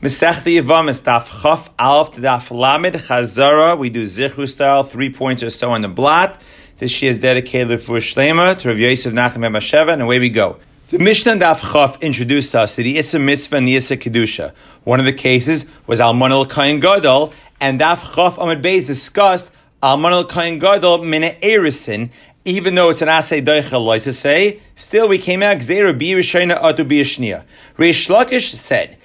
[0.00, 3.76] Masechta Yavamis, Daf Chaf Alf Daf Lamed Chazara.
[3.76, 6.40] We do Zichru style, three points or so on the blot.
[6.78, 10.58] This she is dedicated for Shlema to Rav Yosef Nachem Masheva, and away we go.
[10.90, 14.54] The Mishnah Daf Chaf introduced us to the Issa Mitzvah and Issa Kedusha.
[14.84, 19.50] One of the cases was Alman Kain Gadol, and Daf Chaf Amid Beis discussed
[19.82, 22.12] Alman Kain Gadol Mina Erisin,
[22.44, 26.62] even though it's an asay doichel to say, still we came out gzera bi rishayna
[26.62, 27.02] atu bi.
[27.76, 28.96] Reish Lakish said,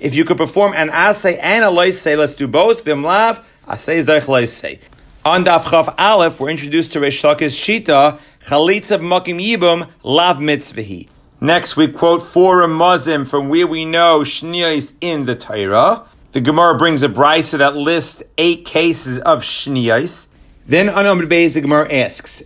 [0.00, 2.84] If you could perform an asay and a loisei, let's do both.
[2.84, 4.78] Vimlav, asay is derech loisei.
[5.24, 11.08] On Daf Aleph, we're introduced to Reish Lakish Shita, chalitza mokim yibum, lav mitzvahi.
[11.40, 16.04] Next, we quote four Ramazim from where we know Shnia is in the Torah.
[16.32, 20.28] The Gemara brings a brisa that lists eight cases of Shniyas.
[20.66, 22.42] Then on Amr Beis, the Gemara asks,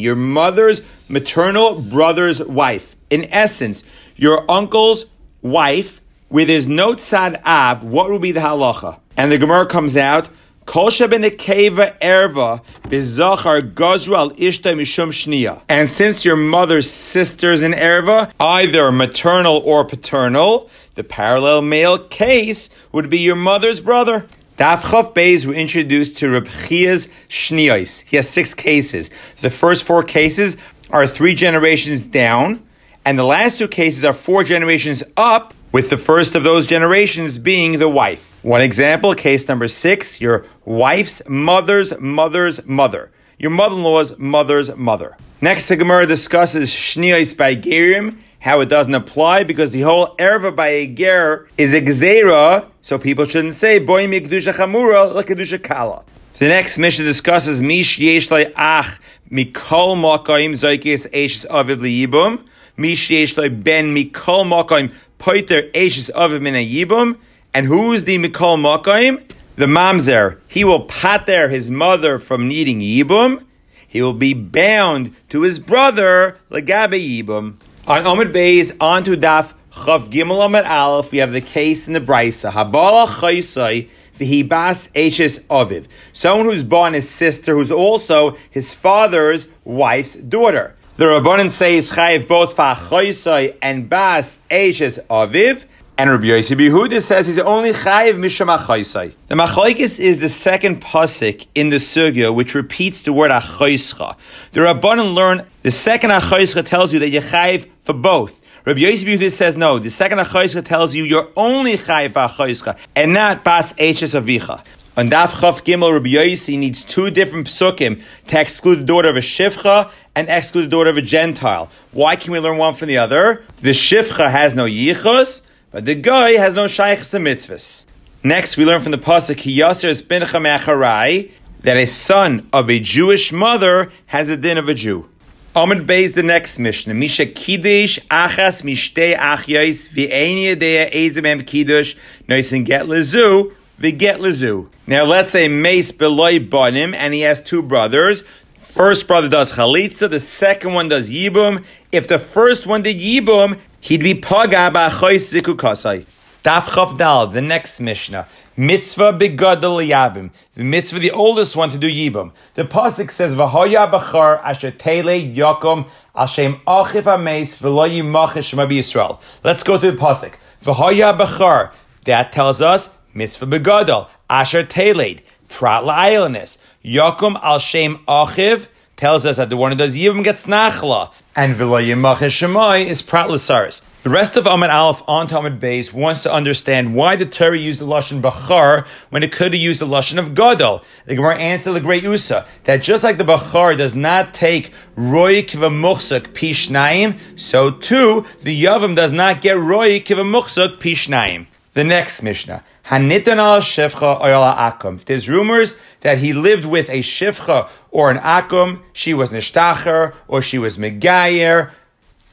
[0.00, 2.96] your mother's maternal brother's wife.
[3.10, 3.84] In essence,
[4.16, 5.06] your uncle's
[5.42, 8.98] wife, with there's no tzad av, what will be the halacha?
[9.16, 10.28] And the Gemara comes out,
[10.66, 15.62] Kol keva erva bizachar gazru al ishta mishum.
[15.68, 22.70] And since your mother's sisters in erva, either maternal or paternal, the parallel male case
[22.92, 24.26] would be your mother's brother.
[24.58, 28.04] Daf Chav Beis were introduced to Reb Chia's Shniyos.
[28.06, 29.10] He has six cases.
[29.40, 30.56] The first four cases
[30.90, 32.64] are three generations down,
[33.04, 37.40] and the last two cases are four generations up, with the first of those generations
[37.40, 38.38] being the wife.
[38.44, 43.10] One example, case number six, your wife's mother's mother's mother.
[43.38, 45.16] Your mother-in-law's mother's mother.
[45.40, 50.54] Next, the Gemara discusses Shniyos by Gerim, how it doesn't apply, because the whole erva
[50.54, 55.22] by a ger is a gzera, so people shouldn't say, boy mi kedusha chamura, la
[55.22, 56.04] kedusha kala.
[56.38, 62.44] The next mission discusses mish yesh ach mikol makayim zoikis eshes aviv liyibum,
[62.76, 67.18] mish yesh ben mikol makayim poiter eshes aviv min yibum,
[67.52, 69.22] and who's the mikol makayim?
[69.56, 70.40] The mamzer.
[70.48, 73.44] He will pater his mother from needing yibum.
[73.86, 77.54] He will be bound to his brother legabe yibum.
[77.86, 81.92] On Omid Beis, on to Daf Chav Gimel Omid Aleph, we have the case in
[81.92, 82.50] the Brisa.
[82.50, 83.88] Habala Chaisai
[84.18, 85.86] V'hibas Eshes Aviv.
[86.12, 90.74] Someone who's born his sister, who's also his father's wife's daughter.
[90.96, 95.64] The Rabbanan says Chayiv both Fachaisai and Bas Eshes Aviv.
[95.96, 99.14] And Rabbi Yosef Yehuda says he's only chayiv misham achaysai.
[99.28, 104.16] The machlokes is the second pasuk in the sugya which repeats the word achayscha.
[104.50, 108.42] The Rabbanan learn the second achayscha tells you that you're chayiv for both.
[108.66, 109.78] Rabbi Yosef Yehuda says no.
[109.78, 114.64] The second achayscha tells you you're only chayiv achayscha and not bas eches avicha.
[114.96, 119.16] On Daf Chav Gimel, Rabbi Yossi needs two different psukim to exclude the daughter of
[119.16, 121.68] a shivcha and exclude the daughter of a Gentile.
[121.92, 123.44] Why can we learn one from the other?
[123.56, 125.42] The shivcha has no yichus,
[125.74, 127.84] but the guy has no shaykhs to mitzvahs.
[128.22, 133.32] Next, we learn from the pasuk Hiyaser Spincha Mecharai that a son of a Jewish
[133.32, 135.08] mother has a din of a Jew.
[135.56, 136.96] Amid Beis the next mission.
[136.96, 141.96] Misha Kiddush Achas Mishtei Achyais V'Eini Yedea Ezemem Kiddush
[142.28, 144.68] Noisin Get Lezu V'Get Lezu.
[144.86, 148.22] Now let's say Mace Beloy Banim and he has two brothers.
[148.64, 151.64] First brother does chalitza, the second one does yibum.
[151.92, 156.06] If the first one did yibum, he'd be paga ba'chois ziku kasai.
[156.42, 158.26] Daf Chav Dal, the next Mishnah.
[158.56, 160.30] Mitzvah begadol yabim.
[160.54, 162.32] The mitzvah, the oldest one to do yibum.
[162.54, 165.86] The pasuk says, "V'hoya b'char asher tele yakum
[166.16, 170.34] ashem achiv ames v'lo yimachish Yisrael." Let's go through the pasuk.
[170.64, 171.72] V'hoya b'char.
[172.04, 175.20] That tells us mitzvah begadol asher teled
[175.54, 176.58] prat la'aylanis.
[176.84, 178.66] Yakum al shem achiv
[178.96, 183.30] tells us that the one who does yibum gets nachla, and v'lo shemai is prat
[183.30, 183.80] l'saris.
[184.02, 187.80] The rest of Amid Aleph on Talmud Beis wants to understand why the Torah used
[187.80, 190.82] the lashon bachar when it could have used the lashon of gadol.
[191.06, 195.42] The Gemara answered the great Usa that just like the bachar does not take roy
[195.42, 201.46] kivamuchsuk pishnaim, so too the yavam does not get roy kivamuchsuk pishnaim.
[201.74, 202.62] The next Mishnah.
[202.86, 205.04] Hanitan al shivcha or akum.
[205.04, 208.80] There's rumors that he lived with a shivcha or an akum.
[208.92, 211.72] She was nishtacher or she was megayer.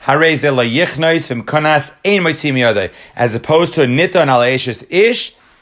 [0.04, 0.44] As
[3.36, 4.68] opposed to a nitan al ish,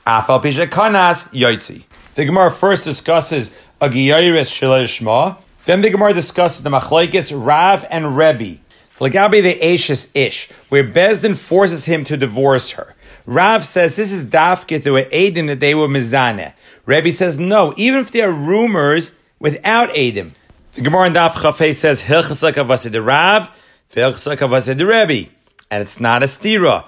[0.05, 1.83] afal pisha kanas yotzi.
[2.15, 5.37] The Gemara first discusses a giyaris shilishma.
[5.63, 8.59] Then the Gemara discusses the machlekes Rav and Rebbe.
[8.99, 12.95] Lagabi the Ashes Ish, where Bezdin forces him to divorce her.
[13.29, 16.51] Rav says this is dafke through Adim that they were mizane.
[16.87, 20.31] Rebbe says no, even if there are rumors without Adim.
[20.73, 23.55] The Gemara in Daf Chafei says, Hilchasaka Vasid Rav,
[23.91, 25.29] Hilchasaka Vasid Rebbe.
[25.69, 26.87] And it's not a stira.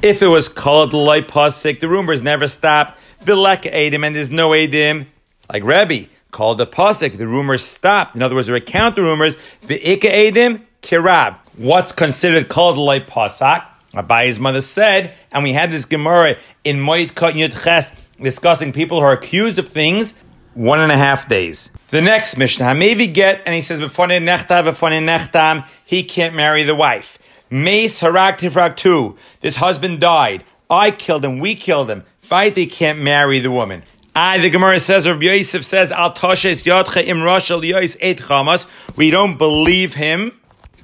[0.00, 2.96] If it was called Loi Pasik, the rumors never stopped.
[3.24, 5.06] Vileka Edim, and there's no Edim,
[5.52, 6.08] like Rebbe.
[6.30, 8.14] Called the Pasik, the rumors stopped.
[8.14, 9.34] In other words, recount the rumors.
[9.62, 11.38] V'ika Edim, Kirab.
[11.56, 13.66] What's considered called Loi Pasak?
[13.94, 17.92] Abayi's mother said, and we had this Gemara in Moed Kot Yud Ches
[18.22, 20.14] discussing people who are accused of things
[20.54, 21.70] one and a half days.
[21.88, 27.18] The next Mishnah, Hamevi get, and he says, nechtam, he can't marry the wife.
[27.50, 30.44] Mace harag tifrak two, this husband died.
[30.68, 32.04] I killed him, we killed him.
[32.20, 33.82] Fight, he can't marry the woman.
[34.14, 38.66] I, the Gemara says, Rabbi Yosef says, Al toshes yotche im roshel yois et chamas.
[38.96, 40.39] We don't believe him.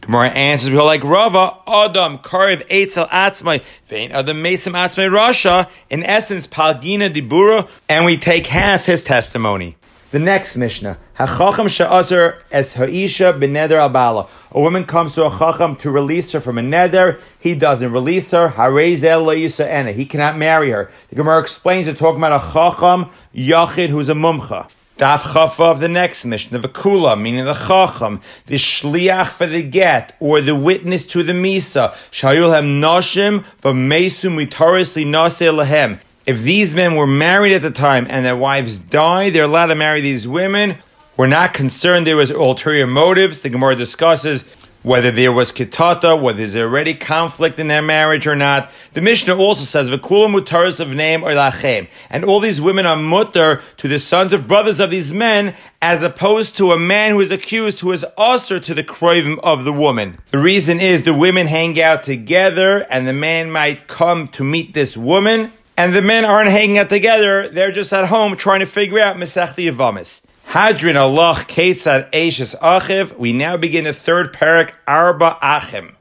[0.07, 6.05] Gemara answers, we like Rava, Adam, Karev, Eitzel, Atzmai, Vein, Adam, Mesim, Atzmai, Rasha, in
[6.05, 9.77] essence, Palgina, Dibura, and we take half his testimony.
[10.13, 14.29] The next Mishnah, Hachacham she'azer es ha'isha b'neder abala.
[14.53, 17.19] A woman comes to a chacham to release her from a neder.
[17.41, 18.51] He doesn't release her.
[18.51, 19.91] Harezel le'yisa ena.
[19.91, 20.89] He cannot marry her.
[21.09, 24.71] The Gemara explains it talking about a chacham yachid who's a mumcha.
[24.99, 29.63] Daf Chafa of the next mission, the Vakula, meaning the Chacham, the Shliach for the
[29.63, 36.01] get, or the witness to the Misa, Shayul Hem Noshim, V'Mesum Mitaris Nase Lahem.
[36.25, 39.75] If these men were married at the time and their wives died, they're allowed to
[39.75, 40.77] marry these women.
[41.19, 43.43] We're not concerned there was ulterior motives.
[43.43, 44.45] The Gemara discusses
[44.87, 48.71] whether there was kitata, whether there's already conflict in their marriage or not.
[48.93, 51.89] The Mishnah also says, V'kula mutaris of name or lachem.
[52.09, 56.05] And all these women are mutter to the sons of brothers of these men, as
[56.05, 59.73] opposed to a man who is accused who is usher to the kroivim of the
[59.73, 60.19] woman.
[60.31, 64.73] The reason is the women hang out together, and the man might come to meet
[64.73, 68.67] this woman, and the men aren't hanging out together, they're just at home trying to
[68.67, 70.23] figure out Mesechti Yavamis.
[70.47, 73.19] Hadrin Allah Ketzad Ashes Achiv.
[73.19, 75.97] We now begin the third parak Arba Achim.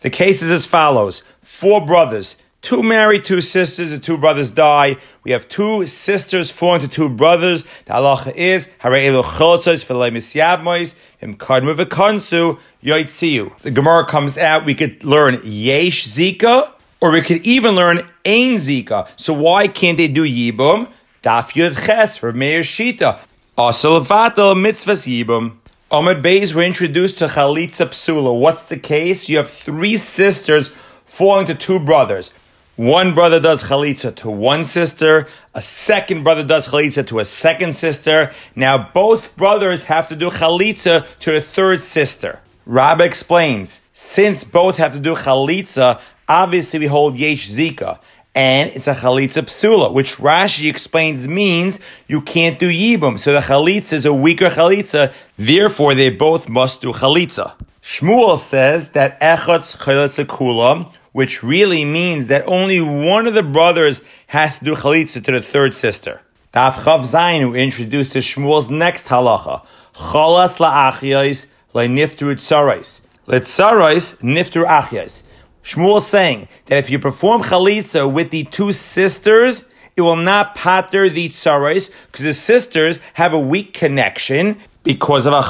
[0.00, 4.96] The case is as follows: four brothers, two married, two sisters, and two brothers die.
[5.24, 7.64] We have two sisters fall to two brothers.
[7.86, 13.58] The halacha is Harei Choltzos V'Lei Misyabmois Im Kadmu V'Konsu Yoitziu.
[13.58, 14.64] The Gemara comes out.
[14.64, 19.08] We could learn Yesh Zika, or we could even learn Ein Zika.
[19.16, 20.88] So why can't they do Yibum?
[21.24, 23.18] Daf Yud Ches for Meir Shita.
[23.58, 25.56] Also, vatal mitzvahs yibum.
[25.90, 28.38] Ahmed Beis were introduced to Chalitza Psula.
[28.38, 29.28] What's the case?
[29.28, 30.68] You have three sisters
[31.06, 32.32] falling to two brothers.
[32.76, 35.26] One brother does chalitza to one sister,
[35.56, 38.30] a second brother does chalitza to a second sister.
[38.54, 42.40] Now both brothers have to do chalitza to a third sister.
[42.64, 47.98] Rabbi explains, since both have to do chalitza, obviously we hold yesh zika
[48.38, 53.18] and it's a chalitza psula, which Rashi explains means you can't do yibum.
[53.18, 57.54] So the chalitza is a weaker chalitza, therefore they both must do chalitza.
[57.82, 64.02] Shmuel says that echatz chalitza kulam, which really means that only one of the brothers
[64.28, 66.20] has to do chalitza to the third sister.
[66.54, 73.00] Daf Chav Zayin, who introduced to Shmuel's next halacha, chalas la'achyais le'niftu tzarais.
[73.26, 75.24] Letzarais niftu achyais.
[75.64, 79.64] Shmuel saying that if you perform chalitza with the two sisters,
[79.96, 85.34] it will not pater the tsarais because the sisters have a weak connection because of
[85.34, 85.42] a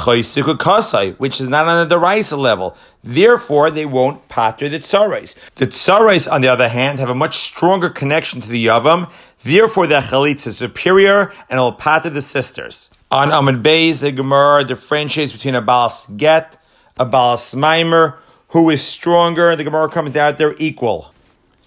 [0.57, 2.75] kasai, which is not on the deraisa level.
[3.03, 5.35] Therefore, they won't pater the tsarais.
[5.55, 9.09] The tsarais, on the other hand, have a much stronger connection to the yavam.
[9.43, 12.89] Therefore, the chalitza is superior and will pater the sisters.
[13.11, 16.61] On Amid Bey's, the Gemara differentiates between a balas get,
[16.97, 18.17] a balas maimer,
[18.49, 19.55] who is stronger?
[19.55, 21.13] The Gemara comes out they're equal.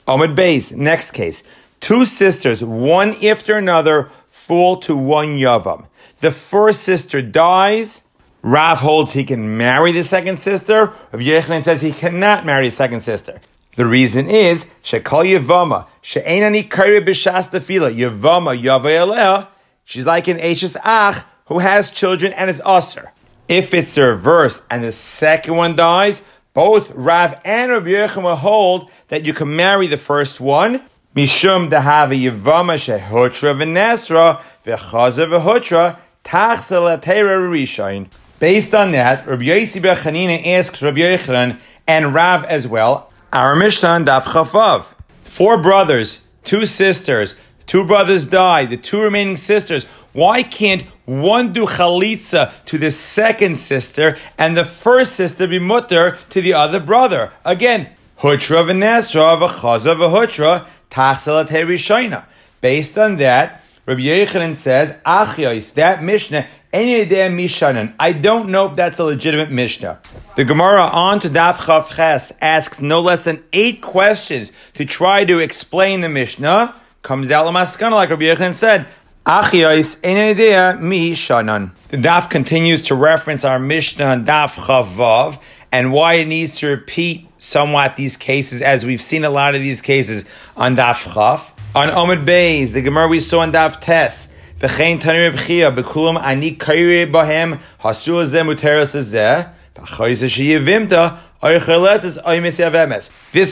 [0.06, 1.42] Ahmed Beis, next case.
[1.80, 5.86] Two sisters, one after another, fall to one Yavam.
[6.20, 8.02] The first sister dies.
[8.42, 10.86] Rav holds he can marry the second sister.
[11.12, 13.40] Rav Yochanan says he cannot marry the second sister.
[13.76, 19.48] The reason is Shekal Yavama She'enani Kari B'Shas Tefila Yavama Yavayaleh.
[19.84, 23.12] She's like an Ashes Ach who has children and is usher.
[23.48, 26.22] If it's the reverse and the second one dies,
[26.54, 30.82] both Rav and Rav Yechima hold that you can marry the first one.
[31.16, 38.10] Mishum dahavi yivama shehutra v'nesra v'chaza v'hutra tachzel rishain.
[38.38, 43.12] Based on that, Rabbi Yossi Bechanina asks Rabbi Yochanan and Rav as well.
[43.32, 44.94] Our Mishnah Daf Chafav.
[45.22, 48.70] Four brothers, two sisters, two brothers died.
[48.70, 49.86] The two remaining sisters.
[50.12, 56.18] Why can't one do chalitza to the second sister and the first sister be mutter
[56.30, 57.32] to the other brother.
[57.44, 57.88] Again,
[58.20, 62.24] hutra v'nesra v'chaza v'hutra tachselat rishaina.
[62.60, 67.94] Based on that, Rabbi Yechanan says, Achyois, that Mishnah, any idea Mishanan.
[67.98, 69.98] I don't know if that's a legitimate Mishnah.
[70.36, 75.24] The Gemara on to Daf Chav Ches asks no less than eight questions to try
[75.24, 76.76] to explain the Mishnah.
[77.02, 78.86] Comes out Lamaskana, like Rabbi Yechanan said,
[79.24, 81.70] Achyois, any idea Mishanan.
[81.90, 87.28] The Daf continues to reference our Mishnah Daf Chavav and why it needs to repeat
[87.38, 90.24] somewhat these cases, as we've seen a lot of these cases
[90.56, 91.52] on Daf Chav.
[91.72, 96.56] On Omid Beis, the Gemara we saw on Daf Tes, V'chein Tanir B'chia, B'kulam Ani
[96.56, 102.18] Kairi Bahem, Hasu Zeh Muteras Zeh, B'choyze Sheyevimta, this,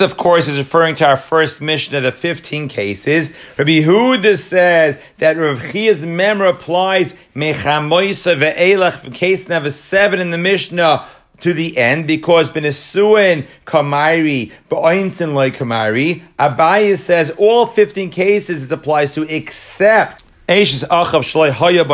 [0.01, 3.33] of course, is referring to our first mission of the 15 cases.
[3.59, 10.39] Rabbi Huda says that Rav Chia's member applies Mechamoisa ve'elach, case number 7 in the
[10.39, 11.05] Mishnah,
[11.41, 16.23] to the end because benesuin kamari ba'oinsin loy kamari.
[16.39, 21.85] Abaye says all fifteen cases it applies to except achav haya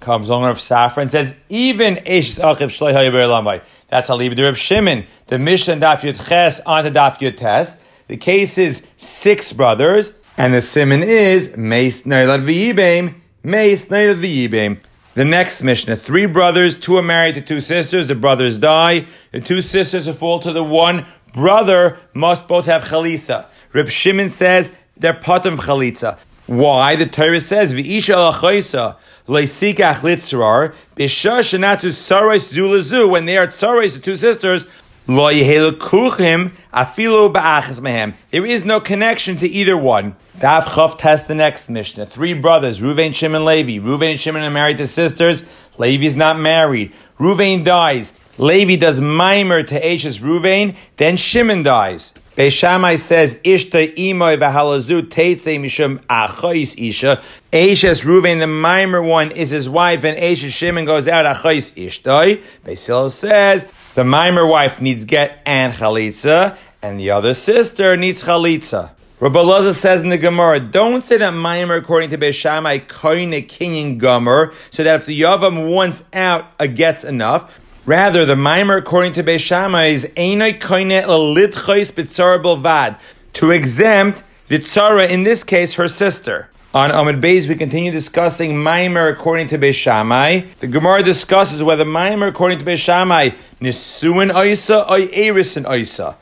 [0.00, 3.62] comes on of Safra and says even Eishis achav shloi lamai.
[3.88, 5.06] That's the Reb Shimon.
[5.26, 7.76] The Mishnah Daf Yud Ches onto Daf Yud Tes.
[8.06, 14.78] The case is six brothers, and the simon is Meis Neilad V'Yibim, Meis Neilad V'Yibim.
[15.14, 19.40] The next Mishnah, three brothers, two are married to two sisters, the brothers die, the
[19.40, 23.46] two sisters fall to the one brother must both have chalitza.
[23.72, 26.18] Reb Shimon says they're patam chalitza.
[26.50, 26.96] Why?
[26.96, 28.96] The Torah says, V'isha alachoisa,
[29.28, 34.64] leisikach litzrar, b'shah shenatu sarais zulazu, when they are tsarais, the two sisters,
[35.06, 38.14] lo yehelukuchim afilo ba'achas mehem.
[38.32, 40.16] there is no connection to either one.
[40.38, 42.06] Daf Chav test the next Mishnah.
[42.06, 43.78] Three brothers, Ruvain, Shimon, Levi.
[43.78, 45.44] Ruvain and Shimon are married to sisters.
[45.78, 46.92] Levi is not married.
[47.20, 48.12] Ruvain dies.
[48.38, 50.74] Levi does mimer to Ashes Ruvain.
[50.96, 52.12] Then Shimon dies.
[52.40, 57.20] Beishamai says, Ishta imoy v'halazu teitze mishum achais isha.
[57.52, 62.42] Ashes Ruvain, the mimer one, is his wife, and Ashes Shimon goes out achais ishtoi.
[62.64, 68.24] Beis Hillel says, the mimer wife needs get and chalitza, and the other sister needs
[68.24, 68.92] chalitza.
[69.20, 73.98] Rabbi Loza says in the Gemara, don't say that mimer according to Beishamai koine kinyan
[73.98, 77.60] gomer, so that if the yavam wants out, a gets enough.
[77.90, 82.96] Rather, the mimer according to is litchois bitzara bilvad,
[83.32, 86.48] to exempt Vitzara, in this case, her sister.
[86.72, 90.46] On Amid Beis, we continue discussing Maimer according to Beishamai.
[90.60, 96.14] The Gemara discusses whether Maimer according to Beishamai Nisuin Oisa or Erisin Oisa.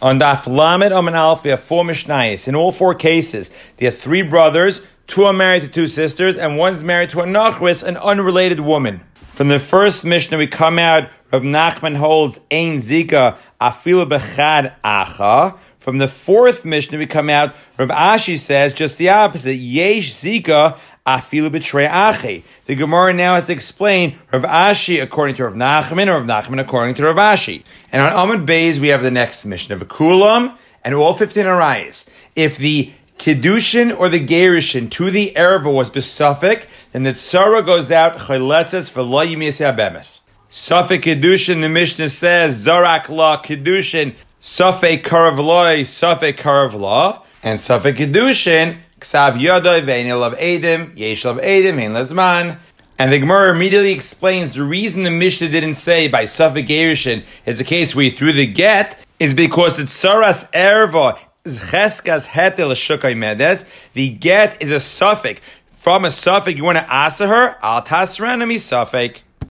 [0.00, 2.46] On Daf Lamed Amin Alf, we have four Mishnayos.
[2.46, 6.56] In all four cases, there are three brothers, two are married to two sisters, and
[6.56, 9.00] one's married to a Nachris, an unrelated woman.
[9.36, 15.58] From the first Mishnah, we come out, Rab Nachman holds Ein Zika Afilu Bechad Acha.
[15.76, 19.56] From the fourth Mishnah, we come out, Rav Ashi says just the opposite.
[19.56, 22.44] Yesh Zika afilu betray achi.
[22.64, 26.58] The Gemara now has to explain Rav Ashi according to Rav Nachman, or Rav Nachman
[26.58, 27.62] according to Rav Ashi.
[27.92, 32.08] And on Amud Beis, we have the next Mishnah of Kulam and all 15 Arayas.
[32.34, 37.90] If the Kiddushin or the Gerishin to the Erva was besuffic, then the Tzara goes
[37.90, 40.20] out chayletzes for lo yimis bemis.
[40.48, 48.78] Suffolk Kiddushin, the Mishnah says, Zarak la Kiddushin, Safek Karavloi, Safek Karavla, and Safek Kedushin,
[49.00, 52.58] Ksav Yodoi, Vainil of Edim, Yesh of Edim, Ein Lazman.
[52.98, 57.60] And the Gemara immediately explains the reason the Mishnah didn't say by Safek Gerishin, it's
[57.60, 63.64] a case where he threw the get, is because it's Saras Erva, Hetel Shukai Medes,
[63.92, 65.40] the get is a suffix.
[65.70, 69.22] From a suffix, you want to answer her, Al Tasranami suffix.